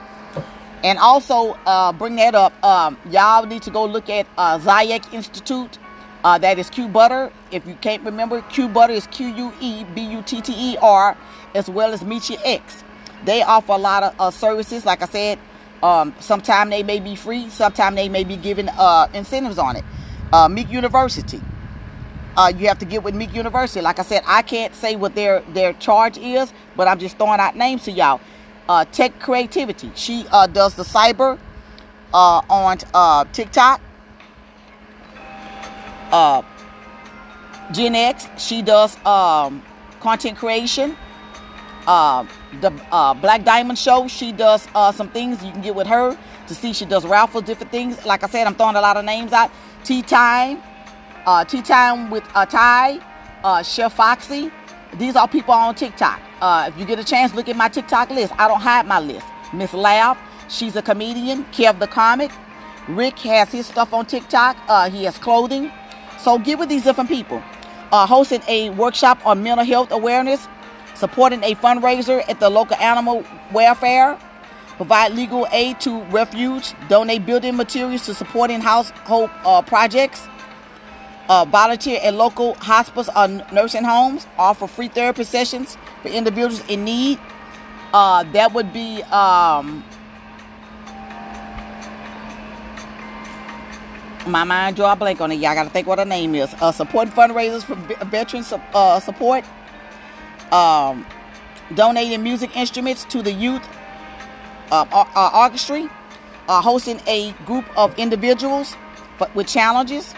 and 0.84 0.98
also 0.98 1.56
uh, 1.66 1.92
bring 1.92 2.16
that 2.16 2.34
up. 2.34 2.52
Um, 2.64 2.96
y'all 3.10 3.46
need 3.46 3.62
to 3.62 3.70
go 3.70 3.84
look 3.84 4.08
at 4.08 4.26
uh, 4.36 4.58
Zayek 4.58 5.12
Institute 5.12 5.78
uh, 6.24 6.38
that 6.38 6.58
is 6.58 6.70
Q 6.70 6.88
Butter. 6.88 7.32
If 7.50 7.66
you 7.66 7.74
can't 7.74 8.02
remember, 8.04 8.42
Q 8.42 8.68
Butter 8.68 8.92
is 8.92 9.06
Q 9.08 9.26
U 9.28 9.52
E 9.60 9.84
B 9.84 10.02
U 10.02 10.22
T 10.22 10.40
T 10.40 10.52
E 10.56 10.76
R, 10.80 11.16
as 11.54 11.68
well 11.68 11.92
as 11.92 12.04
Meet 12.04 12.30
Your 12.30 12.38
X. 12.44 12.84
They 13.24 13.42
offer 13.42 13.72
a 13.72 13.78
lot 13.78 14.02
of 14.02 14.14
uh, 14.20 14.30
services. 14.30 14.86
Like 14.86 15.02
I 15.02 15.06
said, 15.06 15.38
um, 15.82 16.14
sometimes 16.20 16.70
they 16.70 16.82
may 16.82 17.00
be 17.00 17.16
free, 17.16 17.48
sometimes 17.50 17.96
they 17.96 18.08
may 18.08 18.24
be 18.24 18.36
giving 18.36 18.68
uh, 18.68 19.08
incentives 19.12 19.58
on 19.58 19.76
it. 19.76 19.84
Uh, 20.32 20.48
Meek 20.48 20.70
University. 20.70 21.40
Uh, 22.36 22.50
you 22.56 22.66
have 22.66 22.78
to 22.78 22.86
get 22.86 23.02
with 23.02 23.14
Meek 23.14 23.34
University. 23.34 23.82
Like 23.82 23.98
I 23.98 24.02
said, 24.02 24.22
I 24.26 24.40
can't 24.42 24.74
say 24.74 24.96
what 24.96 25.14
their 25.14 25.40
their 25.52 25.74
charge 25.74 26.16
is, 26.16 26.52
but 26.76 26.88
I'm 26.88 26.98
just 26.98 27.18
throwing 27.18 27.40
out 27.40 27.56
names 27.56 27.84
to 27.84 27.90
y'all. 27.90 28.20
Uh, 28.68 28.86
Tech 28.86 29.18
Creativity. 29.20 29.90
She 29.94 30.26
uh, 30.30 30.46
does 30.46 30.74
the 30.74 30.82
cyber 30.82 31.38
uh, 32.14 32.40
on 32.48 32.78
uh, 32.94 33.24
TikTok 33.32 33.82
uh, 36.12 36.42
Gen 37.72 37.94
X. 37.94 38.28
She 38.38 38.62
does 38.62 38.96
um, 39.04 39.62
content 40.00 40.38
creation. 40.38 40.96
The 42.60 42.70
uh, 42.92 43.14
Black 43.14 43.44
Diamond 43.44 43.78
Show. 43.78 44.08
She 44.08 44.30
does 44.32 44.68
uh, 44.74 44.92
some 44.92 45.08
things 45.08 45.42
you 45.42 45.52
can 45.52 45.62
get 45.62 45.74
with 45.74 45.86
her 45.86 46.16
to 46.48 46.54
see. 46.54 46.72
She 46.72 46.84
does 46.84 47.06
raffles, 47.06 47.44
different 47.44 47.72
things. 47.72 48.04
Like 48.04 48.22
I 48.22 48.28
said, 48.28 48.46
I'm 48.46 48.54
throwing 48.54 48.76
a 48.76 48.80
lot 48.80 48.96
of 48.96 49.04
names 49.04 49.32
out. 49.32 49.50
Tea 49.84 50.02
Time, 50.02 50.62
uh, 51.26 51.44
Tea 51.44 51.62
Time 51.62 52.10
with 52.10 52.24
uh, 52.34 52.44
Ty, 52.44 53.00
uh, 53.42 53.62
Chef 53.62 53.94
Foxy. 53.94 54.50
These 54.98 55.16
are 55.16 55.26
people 55.26 55.54
on 55.54 55.74
TikTok. 55.74 56.20
Uh, 56.40 56.70
if 56.72 56.78
you 56.78 56.84
get 56.84 56.98
a 56.98 57.04
chance, 57.04 57.34
look 57.34 57.48
at 57.48 57.56
my 57.56 57.68
TikTok 57.68 58.10
list. 58.10 58.34
I 58.38 58.48
don't 58.48 58.60
hide 58.60 58.86
my 58.86 59.00
list. 59.00 59.26
Miss 59.54 59.72
Laugh, 59.72 60.18
she's 60.48 60.76
a 60.76 60.82
comedian. 60.82 61.44
Kev 61.46 61.78
the 61.78 61.86
Comic. 61.86 62.30
Rick 62.88 63.18
has 63.20 63.50
his 63.50 63.66
stuff 63.66 63.94
on 63.94 64.04
TikTok. 64.04 64.56
Uh, 64.68 64.90
he 64.90 65.04
has 65.04 65.16
clothing. 65.16 65.72
So 66.18 66.38
get 66.38 66.58
with 66.58 66.68
these 66.68 66.84
different 66.84 67.08
people. 67.08 67.42
Hosting 67.92 68.42
a 68.48 68.70
workshop 68.70 69.18
on 69.26 69.42
mental 69.42 69.66
health 69.66 69.90
awareness, 69.92 70.48
supporting 71.02 71.42
a 71.42 71.52
fundraiser 71.56 72.22
at 72.28 72.38
the 72.38 72.48
local 72.48 72.76
animal 72.76 73.24
welfare, 73.50 74.16
provide 74.76 75.10
legal 75.12 75.48
aid 75.50 75.80
to 75.80 76.00
refuge, 76.04 76.74
donate 76.88 77.26
building 77.26 77.56
materials 77.56 78.06
to 78.06 78.14
supporting 78.14 78.60
household 78.60 79.28
uh, 79.44 79.60
projects, 79.62 80.28
uh, 81.28 81.44
volunteer 81.44 81.98
at 82.04 82.14
local 82.14 82.54
hospitals 82.54 83.10
or 83.16 83.26
nursing 83.52 83.82
homes, 83.82 84.28
offer 84.38 84.68
free 84.68 84.86
therapy 84.86 85.24
sessions 85.24 85.76
for 86.02 86.08
individuals 86.08 86.62
in 86.68 86.84
need. 86.84 87.18
Uh, 87.92 88.22
that 88.32 88.54
would 88.54 88.72
be 88.72 89.02
um, 89.10 89.82
my 94.24 94.44
mind 94.44 94.76
draw 94.76 94.92
a 94.92 94.96
blank 94.96 95.20
on 95.20 95.32
it. 95.32 95.40
Y'all 95.40 95.56
got 95.56 95.64
to 95.64 95.70
think 95.70 95.88
what 95.88 95.98
her 95.98 96.04
name 96.04 96.36
is. 96.36 96.54
Uh, 96.60 96.70
supporting 96.70 97.12
fundraisers 97.12 97.64
for 97.64 97.74
veteran 98.04 98.44
uh, 98.72 99.00
support. 99.00 99.44
Um, 100.52 101.06
donating 101.74 102.22
music 102.22 102.54
instruments 102.56 103.04
to 103.06 103.22
the 103.22 103.32
youth 103.32 103.66
uh, 104.70 104.84
uh, 104.92 105.30
orchestra. 105.34 105.90
Uh, 106.46 106.60
hosting 106.60 107.00
a 107.06 107.32
group 107.46 107.64
of 107.78 107.98
individuals 107.98 108.76
with 109.34 109.46
challenges. 109.46 110.14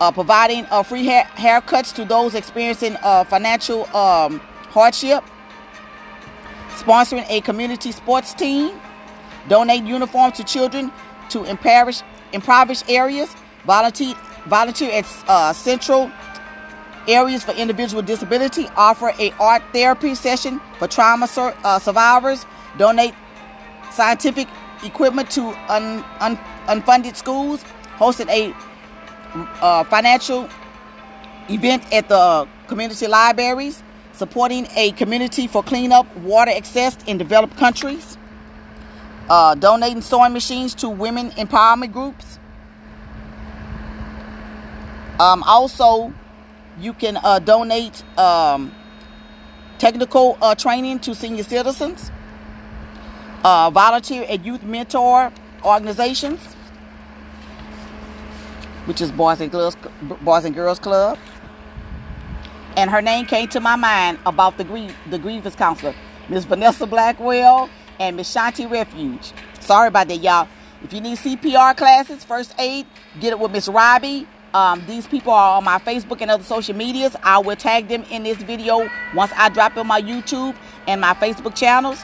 Uh, 0.00 0.10
providing 0.10 0.64
uh, 0.70 0.82
free 0.82 1.04
hair- 1.04 1.28
haircuts 1.34 1.92
to 1.94 2.04
those 2.04 2.34
experiencing 2.34 2.96
uh, 3.02 3.24
financial 3.24 3.84
um, 3.94 4.38
hardship. 4.70 5.22
Sponsoring 6.70 7.26
a 7.28 7.40
community 7.42 7.92
sports 7.92 8.32
team. 8.32 8.80
Donate 9.48 9.84
uniforms 9.84 10.36
to 10.36 10.44
children 10.44 10.90
to 11.30 11.44
impoverish 11.44 12.02
impoverished 12.32 12.84
areas, 12.88 13.34
volunteer, 13.64 14.14
volunteer 14.46 14.90
at 14.92 15.52
central 15.54 16.10
areas 17.08 17.42
for 17.44 17.52
individuals 17.52 17.94
with 17.94 18.06
disability, 18.06 18.68
offer 18.76 19.12
a 19.18 19.32
art 19.40 19.62
therapy 19.72 20.14
session 20.14 20.60
for 20.78 20.86
trauma 20.86 21.26
sur- 21.26 21.56
uh, 21.64 21.78
survivors, 21.78 22.46
donate 22.76 23.14
scientific 23.92 24.46
equipment 24.84 25.30
to 25.30 25.48
un- 25.68 26.04
un- 26.20 26.38
unfunded 26.68 27.16
schools, 27.16 27.64
hosted 27.96 28.28
a 28.28 28.54
uh, 29.62 29.84
financial 29.84 30.48
event 31.48 31.82
at 31.92 32.08
the 32.08 32.46
community 32.66 33.06
libraries, 33.06 33.82
supporting 34.12 34.68
a 34.76 34.92
community 34.92 35.46
for 35.46 35.62
cleanup 35.62 36.14
water 36.18 36.50
access 36.50 36.96
in 37.06 37.18
developed 37.18 37.56
countries, 37.56 38.18
uh, 39.28 39.54
donating 39.54 40.02
sewing 40.02 40.32
machines 40.32 40.74
to 40.74 40.88
women 40.88 41.30
empowerment 41.32 41.92
groups. 41.92 42.38
Um, 45.18 45.42
also, 45.44 46.12
you 46.80 46.92
can 46.92 47.16
uh, 47.18 47.38
donate 47.38 48.02
um, 48.18 48.74
technical 49.78 50.38
uh, 50.40 50.54
training 50.54 51.00
to 51.00 51.14
senior 51.14 51.42
citizens, 51.44 52.10
uh, 53.44 53.70
volunteer 53.70 54.24
at 54.24 54.44
youth 54.44 54.62
mentor 54.62 55.32
organizations, 55.64 56.40
which 58.84 59.00
is 59.00 59.10
Boys 59.12 59.40
and 59.40 59.50
Girls 59.50 59.76
Boys 60.22 60.44
and 60.44 60.54
Girls 60.54 60.78
Club. 60.78 61.18
And 62.76 62.90
her 62.90 63.02
name 63.02 63.26
came 63.26 63.48
to 63.48 63.60
my 63.60 63.76
mind 63.76 64.18
about 64.24 64.56
the 64.56 64.92
the 65.10 65.18
grievance 65.18 65.56
counselor, 65.56 65.94
Miss 66.28 66.44
Vanessa 66.44 66.86
Blackwell 66.86 67.68
and 67.98 68.16
Miss 68.16 68.32
Shanti 68.32 68.70
Refuge. 68.70 69.32
Sorry 69.60 69.88
about 69.88 70.08
that, 70.08 70.18
y'all. 70.18 70.48
If 70.84 70.92
you 70.92 71.00
need 71.00 71.18
CPR 71.18 71.76
classes, 71.76 72.24
first 72.24 72.54
aid, 72.56 72.86
get 73.18 73.32
it 73.32 73.38
with 73.40 73.50
Miss 73.50 73.68
Robbie 73.68 74.28
Um, 74.54 74.82
these 74.86 75.06
people 75.06 75.32
are 75.32 75.58
on 75.58 75.64
my 75.64 75.78
Facebook 75.78 76.20
and 76.22 76.30
other 76.30 76.42
social 76.42 76.74
medias. 76.74 77.14
I 77.22 77.38
will 77.38 77.56
tag 77.56 77.88
them 77.88 78.04
in 78.10 78.22
this 78.22 78.38
video 78.38 78.88
once 79.14 79.30
I 79.36 79.50
drop 79.50 79.72
it 79.72 79.78
on 79.78 79.86
my 79.86 80.00
YouTube 80.00 80.56
and 80.86 81.00
my 81.00 81.14
Facebook 81.14 81.54
channels. 81.54 82.02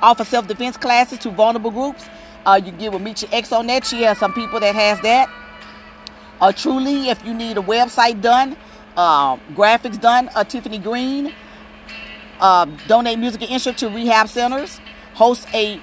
Offer 0.00 0.24
self-defense 0.24 0.76
classes 0.76 1.18
to 1.20 1.30
vulnerable 1.30 1.70
groups. 1.70 2.06
Uh, 2.46 2.60
you 2.64 2.72
get 2.72 2.92
with 2.92 3.02
Meet 3.02 3.22
Your 3.22 3.30
Ex 3.32 3.52
on 3.52 3.66
that. 3.66 3.84
She 3.84 4.02
has 4.02 4.18
some 4.18 4.32
people 4.32 4.60
that 4.60 4.74
has 4.74 5.00
that. 5.00 5.28
Uh, 6.40 6.52
truly, 6.52 7.10
if 7.10 7.24
you 7.24 7.34
need 7.34 7.58
a 7.58 7.62
website 7.62 8.22
done, 8.22 8.56
uh, 8.96 9.36
graphics 9.54 10.00
done, 10.00 10.30
uh, 10.34 10.44
Tiffany 10.44 10.78
Green. 10.78 11.34
Uh, 12.38 12.64
donate 12.86 13.18
music 13.18 13.42
and 13.42 13.50
instrument 13.50 13.78
to 13.78 13.88
rehab 13.88 14.28
centers. 14.28 14.80
Host 15.14 15.46
a, 15.52 15.78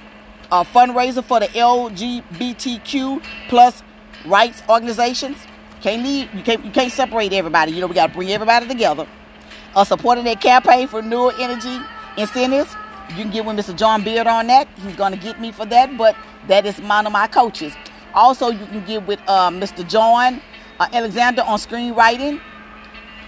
a 0.50 0.64
fundraiser 0.64 1.22
for 1.22 1.38
the 1.38 1.46
LGBTQ 1.46 3.22
plus 3.48 3.82
rights 4.26 4.62
organizations. 4.68 5.36
Can't 5.80 6.02
leave, 6.02 6.32
you 6.34 6.42
can't 6.42 6.64
you 6.64 6.70
can't 6.70 6.92
separate 6.92 7.32
everybody. 7.32 7.72
You 7.72 7.80
know 7.80 7.86
we 7.86 7.94
gotta 7.94 8.12
bring 8.12 8.30
everybody 8.30 8.66
together. 8.66 9.06
Uh, 9.74 9.84
supporting 9.84 10.24
that 10.24 10.40
campaign 10.40 10.88
for 10.88 11.00
renewable 11.00 11.40
energy 11.40 11.78
incentives. 12.16 12.74
You 13.10 13.22
can 13.22 13.30
get 13.30 13.44
with 13.44 13.56
Mr. 13.56 13.76
John 13.76 14.02
Beard 14.02 14.26
on 14.26 14.46
that. 14.48 14.68
He's 14.82 14.96
gonna 14.96 15.16
get 15.16 15.40
me 15.40 15.52
for 15.52 15.66
that, 15.66 15.96
but 15.96 16.16
that 16.48 16.66
is 16.66 16.80
one 16.80 17.06
of 17.06 17.12
my 17.12 17.26
coaches. 17.26 17.74
Also, 18.14 18.48
you 18.50 18.66
can 18.66 18.84
get 18.84 19.06
with 19.06 19.20
uh, 19.28 19.50
Mr. 19.50 19.88
John 19.88 20.40
uh, 20.80 20.88
Alexander 20.92 21.42
on 21.42 21.58
screenwriting. 21.58 22.40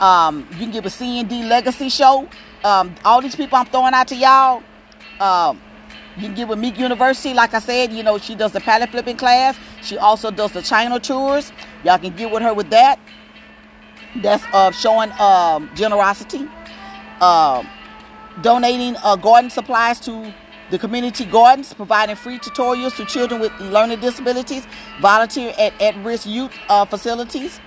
Um, 0.01 0.47
you 0.53 0.59
can 0.59 0.71
get 0.71 0.85
with 0.85 0.95
CND 0.95 1.49
Legacy 1.49 1.89
Show. 1.89 2.29
Um, 2.65 2.95
all 3.05 3.21
these 3.21 3.37
people 3.37 3.59
I'm 3.59 3.67
throwing 3.67 3.95
out 3.95 4.09
to 4.09 4.17
y'all. 4.17 4.63
Um, 5.21 5.61
you 6.17 6.23
can 6.27 6.35
get 6.35 6.49
with 6.49 6.59
Meek 6.59 6.79
University. 6.79 7.35
Like 7.35 7.55
I 7.55 7.61
said, 7.61 7.93
you 7.93 8.03
know, 8.03 8.19
she 8.19 8.35
does 8.35 8.53
the 8.53 8.61
palette 8.61 8.91
flipping 8.91 9.17
class. 9.17 9.59
She 9.83 9.97
also 9.97 10.31
does 10.31 10.53
the 10.53 10.63
China 10.63 10.99
tours. 10.99 11.53
Y'all 11.85 11.99
can 11.99 12.15
get 12.15 12.31
with 12.31 12.43
her 12.43 12.55
with 12.55 12.71
that. 12.71 12.99
That's 14.17 14.45
uh, 14.53 14.71
showing 14.73 15.13
um, 15.21 15.71
generosity. 15.75 16.49
Uh, 17.21 17.65
donating 18.43 18.97
uh, 19.03 19.17
garden 19.17 19.51
supplies 19.51 20.01
to 20.01 20.33
the 20.71 20.79
community 20.79 21.25
gardens, 21.25 21.75
providing 21.75 22.17
free 22.17 22.39
tutorials 22.39 22.97
to 22.97 23.05
children 23.05 23.41
with 23.41 23.53
learning 23.61 24.01
disabilities, 24.01 24.67
volunteer 25.01 25.53
at 25.59 25.81
at 25.81 25.97
risk 26.05 26.27
youth 26.27 26.53
uh, 26.69 26.85
facilities, 26.85 27.61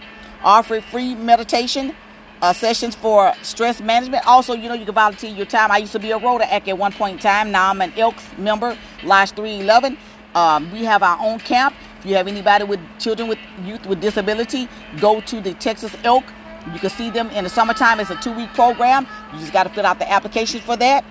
offering 0.44 0.82
free 0.82 1.16
meditation 1.16 1.96
uh, 2.42 2.54
sessions 2.54 2.96
for 2.96 3.34
stress 3.42 3.82
management. 3.82 4.26
Also, 4.28 4.54
you 4.54 4.68
know, 4.68 4.76
you 4.76 4.86
can 4.86 4.94
volunteer 4.94 5.32
your 5.32 5.46
time. 5.46 5.72
I 5.72 5.78
used 5.78 5.94
to 5.94 6.00
be 6.00 6.12
a 6.12 6.20
Rotaract 6.20 6.68
at 6.68 6.78
one 6.78 6.92
point 6.92 7.14
in 7.14 7.20
time. 7.20 7.52
Now 7.52 7.70
I'm 7.70 7.82
an 7.82 7.94
Elks 7.98 8.26
member, 8.38 8.78
Lodge 9.04 9.32
311. 9.32 9.98
Um, 10.36 10.72
we 10.72 10.84
have 10.86 11.04
our 11.04 11.18
own 11.22 11.40
camp. 11.40 11.76
If 12.04 12.10
you 12.10 12.18
have 12.18 12.28
anybody 12.28 12.66
with 12.66 12.82
children 13.00 13.30
with 13.30 13.40
youth 13.64 13.86
with 13.86 14.02
disability, 14.02 14.68
go 15.00 15.22
to 15.22 15.40
the 15.40 15.54
Texas 15.54 15.96
Elk. 16.04 16.26
You 16.74 16.78
can 16.78 16.90
see 16.90 17.10
them 17.10 17.30
in 17.30 17.46
the 17.46 17.50
summertime. 17.50 18.02
It's 18.02 18.10
a 18.10 18.18
two-week 18.18 18.54
program. 18.54 19.08
You 19.32 19.40
just 19.40 19.54
got 19.54 19.64
to 19.64 19.70
fill 19.70 19.86
out 19.86 20.00
the 20.00 20.12
application 20.12 20.60
for 20.60 20.76
that. 20.76 21.06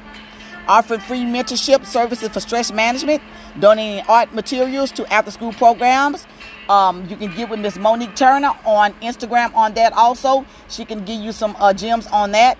Offering 0.68 1.00
free 1.00 1.22
mentorship 1.22 1.86
services 1.86 2.28
for 2.28 2.40
stress 2.40 2.70
management, 2.70 3.22
donating 3.58 4.04
art 4.06 4.34
materials 4.34 4.92
to 4.92 5.10
after-school 5.10 5.54
programs, 5.54 6.26
um, 6.68 7.06
you 7.08 7.16
can 7.16 7.34
get 7.34 7.48
with 7.48 7.60
Miss 7.60 7.78
Monique 7.78 8.14
Turner 8.14 8.52
on 8.66 8.92
Instagram 9.00 9.54
on 9.54 9.72
that 9.72 9.94
also. 9.94 10.44
She 10.68 10.84
can 10.84 11.06
give 11.06 11.22
you 11.22 11.32
some 11.32 11.56
uh, 11.58 11.72
gems 11.72 12.06
on 12.08 12.32
that. 12.32 12.58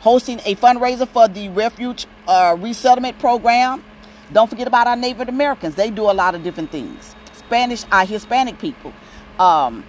Hosting 0.00 0.40
a 0.40 0.56
fundraiser 0.56 1.06
for 1.06 1.28
the 1.28 1.48
Refuge 1.50 2.08
uh, 2.26 2.56
Resettlement 2.58 3.20
Program. 3.20 3.84
Don't 4.32 4.50
forget 4.50 4.66
about 4.66 4.88
our 4.88 4.96
Native 4.96 5.28
Americans. 5.28 5.76
They 5.76 5.90
do 5.90 6.10
a 6.10 6.12
lot 6.12 6.34
of 6.34 6.42
different 6.42 6.72
things. 6.72 7.14
Spanish, 7.48 7.84
our 7.90 8.04
Hispanic 8.04 8.58
people. 8.58 8.92
Um, 9.38 9.84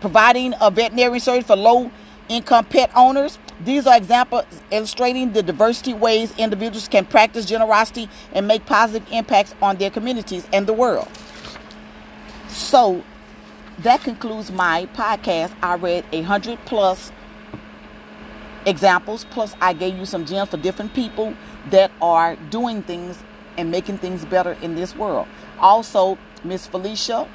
providing 0.00 0.54
a 0.60 0.70
veterinary 0.70 1.18
service 1.18 1.46
for 1.46 1.56
low 1.56 1.90
income 2.28 2.66
pet 2.66 2.90
owners. 2.94 3.38
These 3.64 3.86
are 3.86 3.96
examples 3.96 4.44
illustrating 4.70 5.32
the 5.32 5.42
diversity 5.42 5.94
ways 5.94 6.34
individuals 6.36 6.86
can 6.86 7.06
practice 7.06 7.46
generosity 7.46 8.10
and 8.34 8.46
make 8.46 8.66
positive 8.66 9.08
impacts 9.10 9.54
on 9.62 9.76
their 9.76 9.90
communities 9.90 10.46
and 10.52 10.66
the 10.66 10.74
world. 10.74 11.08
So 12.48 13.02
that 13.78 14.02
concludes 14.02 14.50
my 14.52 14.86
podcast. 14.94 15.54
I 15.62 15.76
read 15.76 16.04
a 16.12 16.20
hundred 16.22 16.58
plus 16.66 17.10
examples, 18.66 19.24
plus 19.30 19.54
I 19.62 19.72
gave 19.72 19.96
you 19.96 20.04
some 20.04 20.26
gems 20.26 20.50
for 20.50 20.58
different 20.58 20.92
people 20.92 21.34
that 21.70 21.90
are 22.02 22.36
doing 22.50 22.82
things 22.82 23.22
and 23.56 23.70
making 23.70 23.98
things 23.98 24.24
better 24.26 24.52
in 24.60 24.74
this 24.74 24.94
world. 24.94 25.26
Also, 25.58 26.18
Miss 26.44 26.66
Felicia 26.66 27.28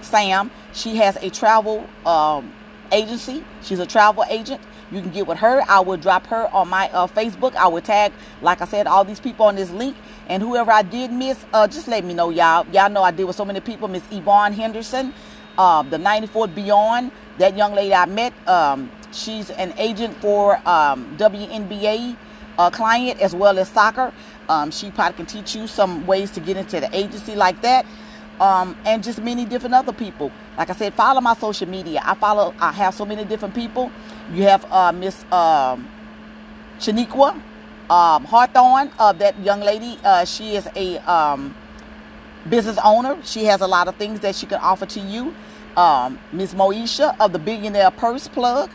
Sam, 0.00 0.50
she 0.72 0.96
has 0.96 1.16
a 1.16 1.30
travel 1.30 1.88
um, 2.06 2.52
agency. 2.92 3.44
She's 3.62 3.78
a 3.78 3.86
travel 3.86 4.24
agent. 4.28 4.60
You 4.90 5.02
can 5.02 5.10
get 5.10 5.26
with 5.26 5.38
her. 5.38 5.62
I 5.68 5.80
will 5.80 5.98
drop 5.98 6.26
her 6.28 6.48
on 6.48 6.68
my 6.68 6.88
uh, 6.90 7.06
Facebook. 7.06 7.54
I 7.56 7.68
will 7.68 7.82
tag, 7.82 8.12
like 8.40 8.62
I 8.62 8.64
said, 8.64 8.86
all 8.86 9.04
these 9.04 9.20
people 9.20 9.46
on 9.46 9.56
this 9.56 9.70
link. 9.70 9.96
And 10.28 10.42
whoever 10.42 10.70
I 10.70 10.82
did 10.82 11.12
miss, 11.12 11.44
uh, 11.52 11.68
just 11.68 11.88
let 11.88 12.04
me 12.04 12.14
know, 12.14 12.30
y'all. 12.30 12.66
Y'all 12.72 12.88
know 12.88 13.02
I 13.02 13.10
did 13.10 13.24
with 13.24 13.36
so 13.36 13.44
many 13.44 13.60
people. 13.60 13.88
Miss 13.88 14.02
Yvonne 14.10 14.54
Henderson, 14.54 15.12
uh, 15.58 15.82
the 15.82 15.98
94th 15.98 16.54
Beyond, 16.54 17.12
that 17.38 17.56
young 17.56 17.74
lady 17.74 17.94
I 17.94 18.06
met. 18.06 18.32
Um, 18.48 18.90
she's 19.12 19.50
an 19.50 19.74
agent 19.76 20.16
for 20.20 20.56
um, 20.66 21.16
WNBA 21.18 22.16
uh, 22.58 22.70
client 22.70 23.20
as 23.20 23.34
well 23.34 23.58
as 23.58 23.68
soccer. 23.68 24.12
Um, 24.48 24.70
she 24.70 24.90
probably 24.90 25.16
can 25.16 25.26
teach 25.26 25.54
you 25.54 25.66
some 25.66 26.06
ways 26.06 26.30
to 26.32 26.40
get 26.40 26.56
into 26.56 26.80
the 26.80 26.94
agency 26.96 27.34
like 27.34 27.60
that. 27.62 27.86
Um, 28.40 28.76
and 28.84 29.02
just 29.02 29.20
many 29.20 29.44
different 29.44 29.74
other 29.74 29.92
people. 29.92 30.30
Like 30.56 30.70
I 30.70 30.74
said, 30.74 30.94
follow 30.94 31.20
my 31.20 31.34
social 31.34 31.68
media. 31.68 32.00
I 32.04 32.14
follow. 32.14 32.54
I 32.60 32.72
have 32.72 32.94
so 32.94 33.04
many 33.04 33.24
different 33.24 33.54
people. 33.54 33.90
You 34.32 34.44
have 34.44 34.64
uh, 34.70 34.92
Miss 34.92 35.24
um, 35.32 35.88
Shaniqua 36.78 37.40
um, 37.90 38.24
Hawthorne, 38.24 38.90
uh, 38.98 39.12
that 39.14 39.38
young 39.40 39.60
lady. 39.60 39.98
Uh, 40.04 40.24
she 40.24 40.54
is 40.54 40.68
a 40.76 40.98
um, 41.10 41.54
business 42.48 42.78
owner. 42.84 43.18
She 43.24 43.44
has 43.44 43.60
a 43.60 43.66
lot 43.66 43.88
of 43.88 43.96
things 43.96 44.20
that 44.20 44.34
she 44.34 44.46
can 44.46 44.58
offer 44.60 44.86
to 44.86 45.00
you. 45.00 45.34
Um, 45.76 46.18
Miss 46.32 46.54
Moesha 46.54 47.16
of 47.20 47.32
the 47.32 47.38
Billionaire 47.38 47.90
Purse 47.90 48.28
Plug. 48.28 48.70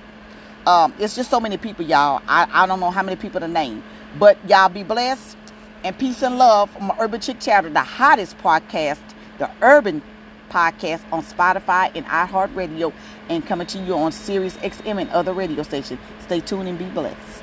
Um, 0.66 0.94
it's 0.98 1.16
just 1.16 1.30
so 1.30 1.40
many 1.40 1.58
people, 1.58 1.86
y'all. 1.86 2.22
I, 2.28 2.48
I 2.52 2.66
don't 2.66 2.80
know 2.80 2.92
how 2.92 3.04
many 3.04 3.18
people 3.18 3.42
to 3.42 3.48
name. 3.48 3.84
But 4.18 4.38
y'all 4.48 4.70
be 4.70 4.84
blessed. 4.84 5.38
And 5.84 5.98
peace 5.98 6.22
and 6.22 6.38
love 6.38 6.70
from 6.72 6.88
my 6.88 6.96
Urban 6.98 7.20
Chick 7.20 7.42
Chatter, 7.42 7.70
the 7.70 7.82
hottest 7.82 8.38
podcast, 8.38 9.00
the 9.38 9.52
Urban 9.62 10.02
podcast 10.50 11.02
on 11.12 11.24
Spotify 11.24 11.92
and 11.94 12.06
iHeartRadio 12.06 12.94
and 13.28 13.46
coming 13.46 13.68
to 13.68 13.80
you 13.80 13.96
on 13.96 14.14
Sirius 14.14 14.56
XM 14.58 15.02
and 15.02 15.10
other 15.10 15.34
radio 15.34 15.62
stations. 15.64 16.00
Stay 16.22 16.40
tuned 16.40 16.70
and 16.70 16.80
be 16.80 16.86
blessed. 16.86 17.43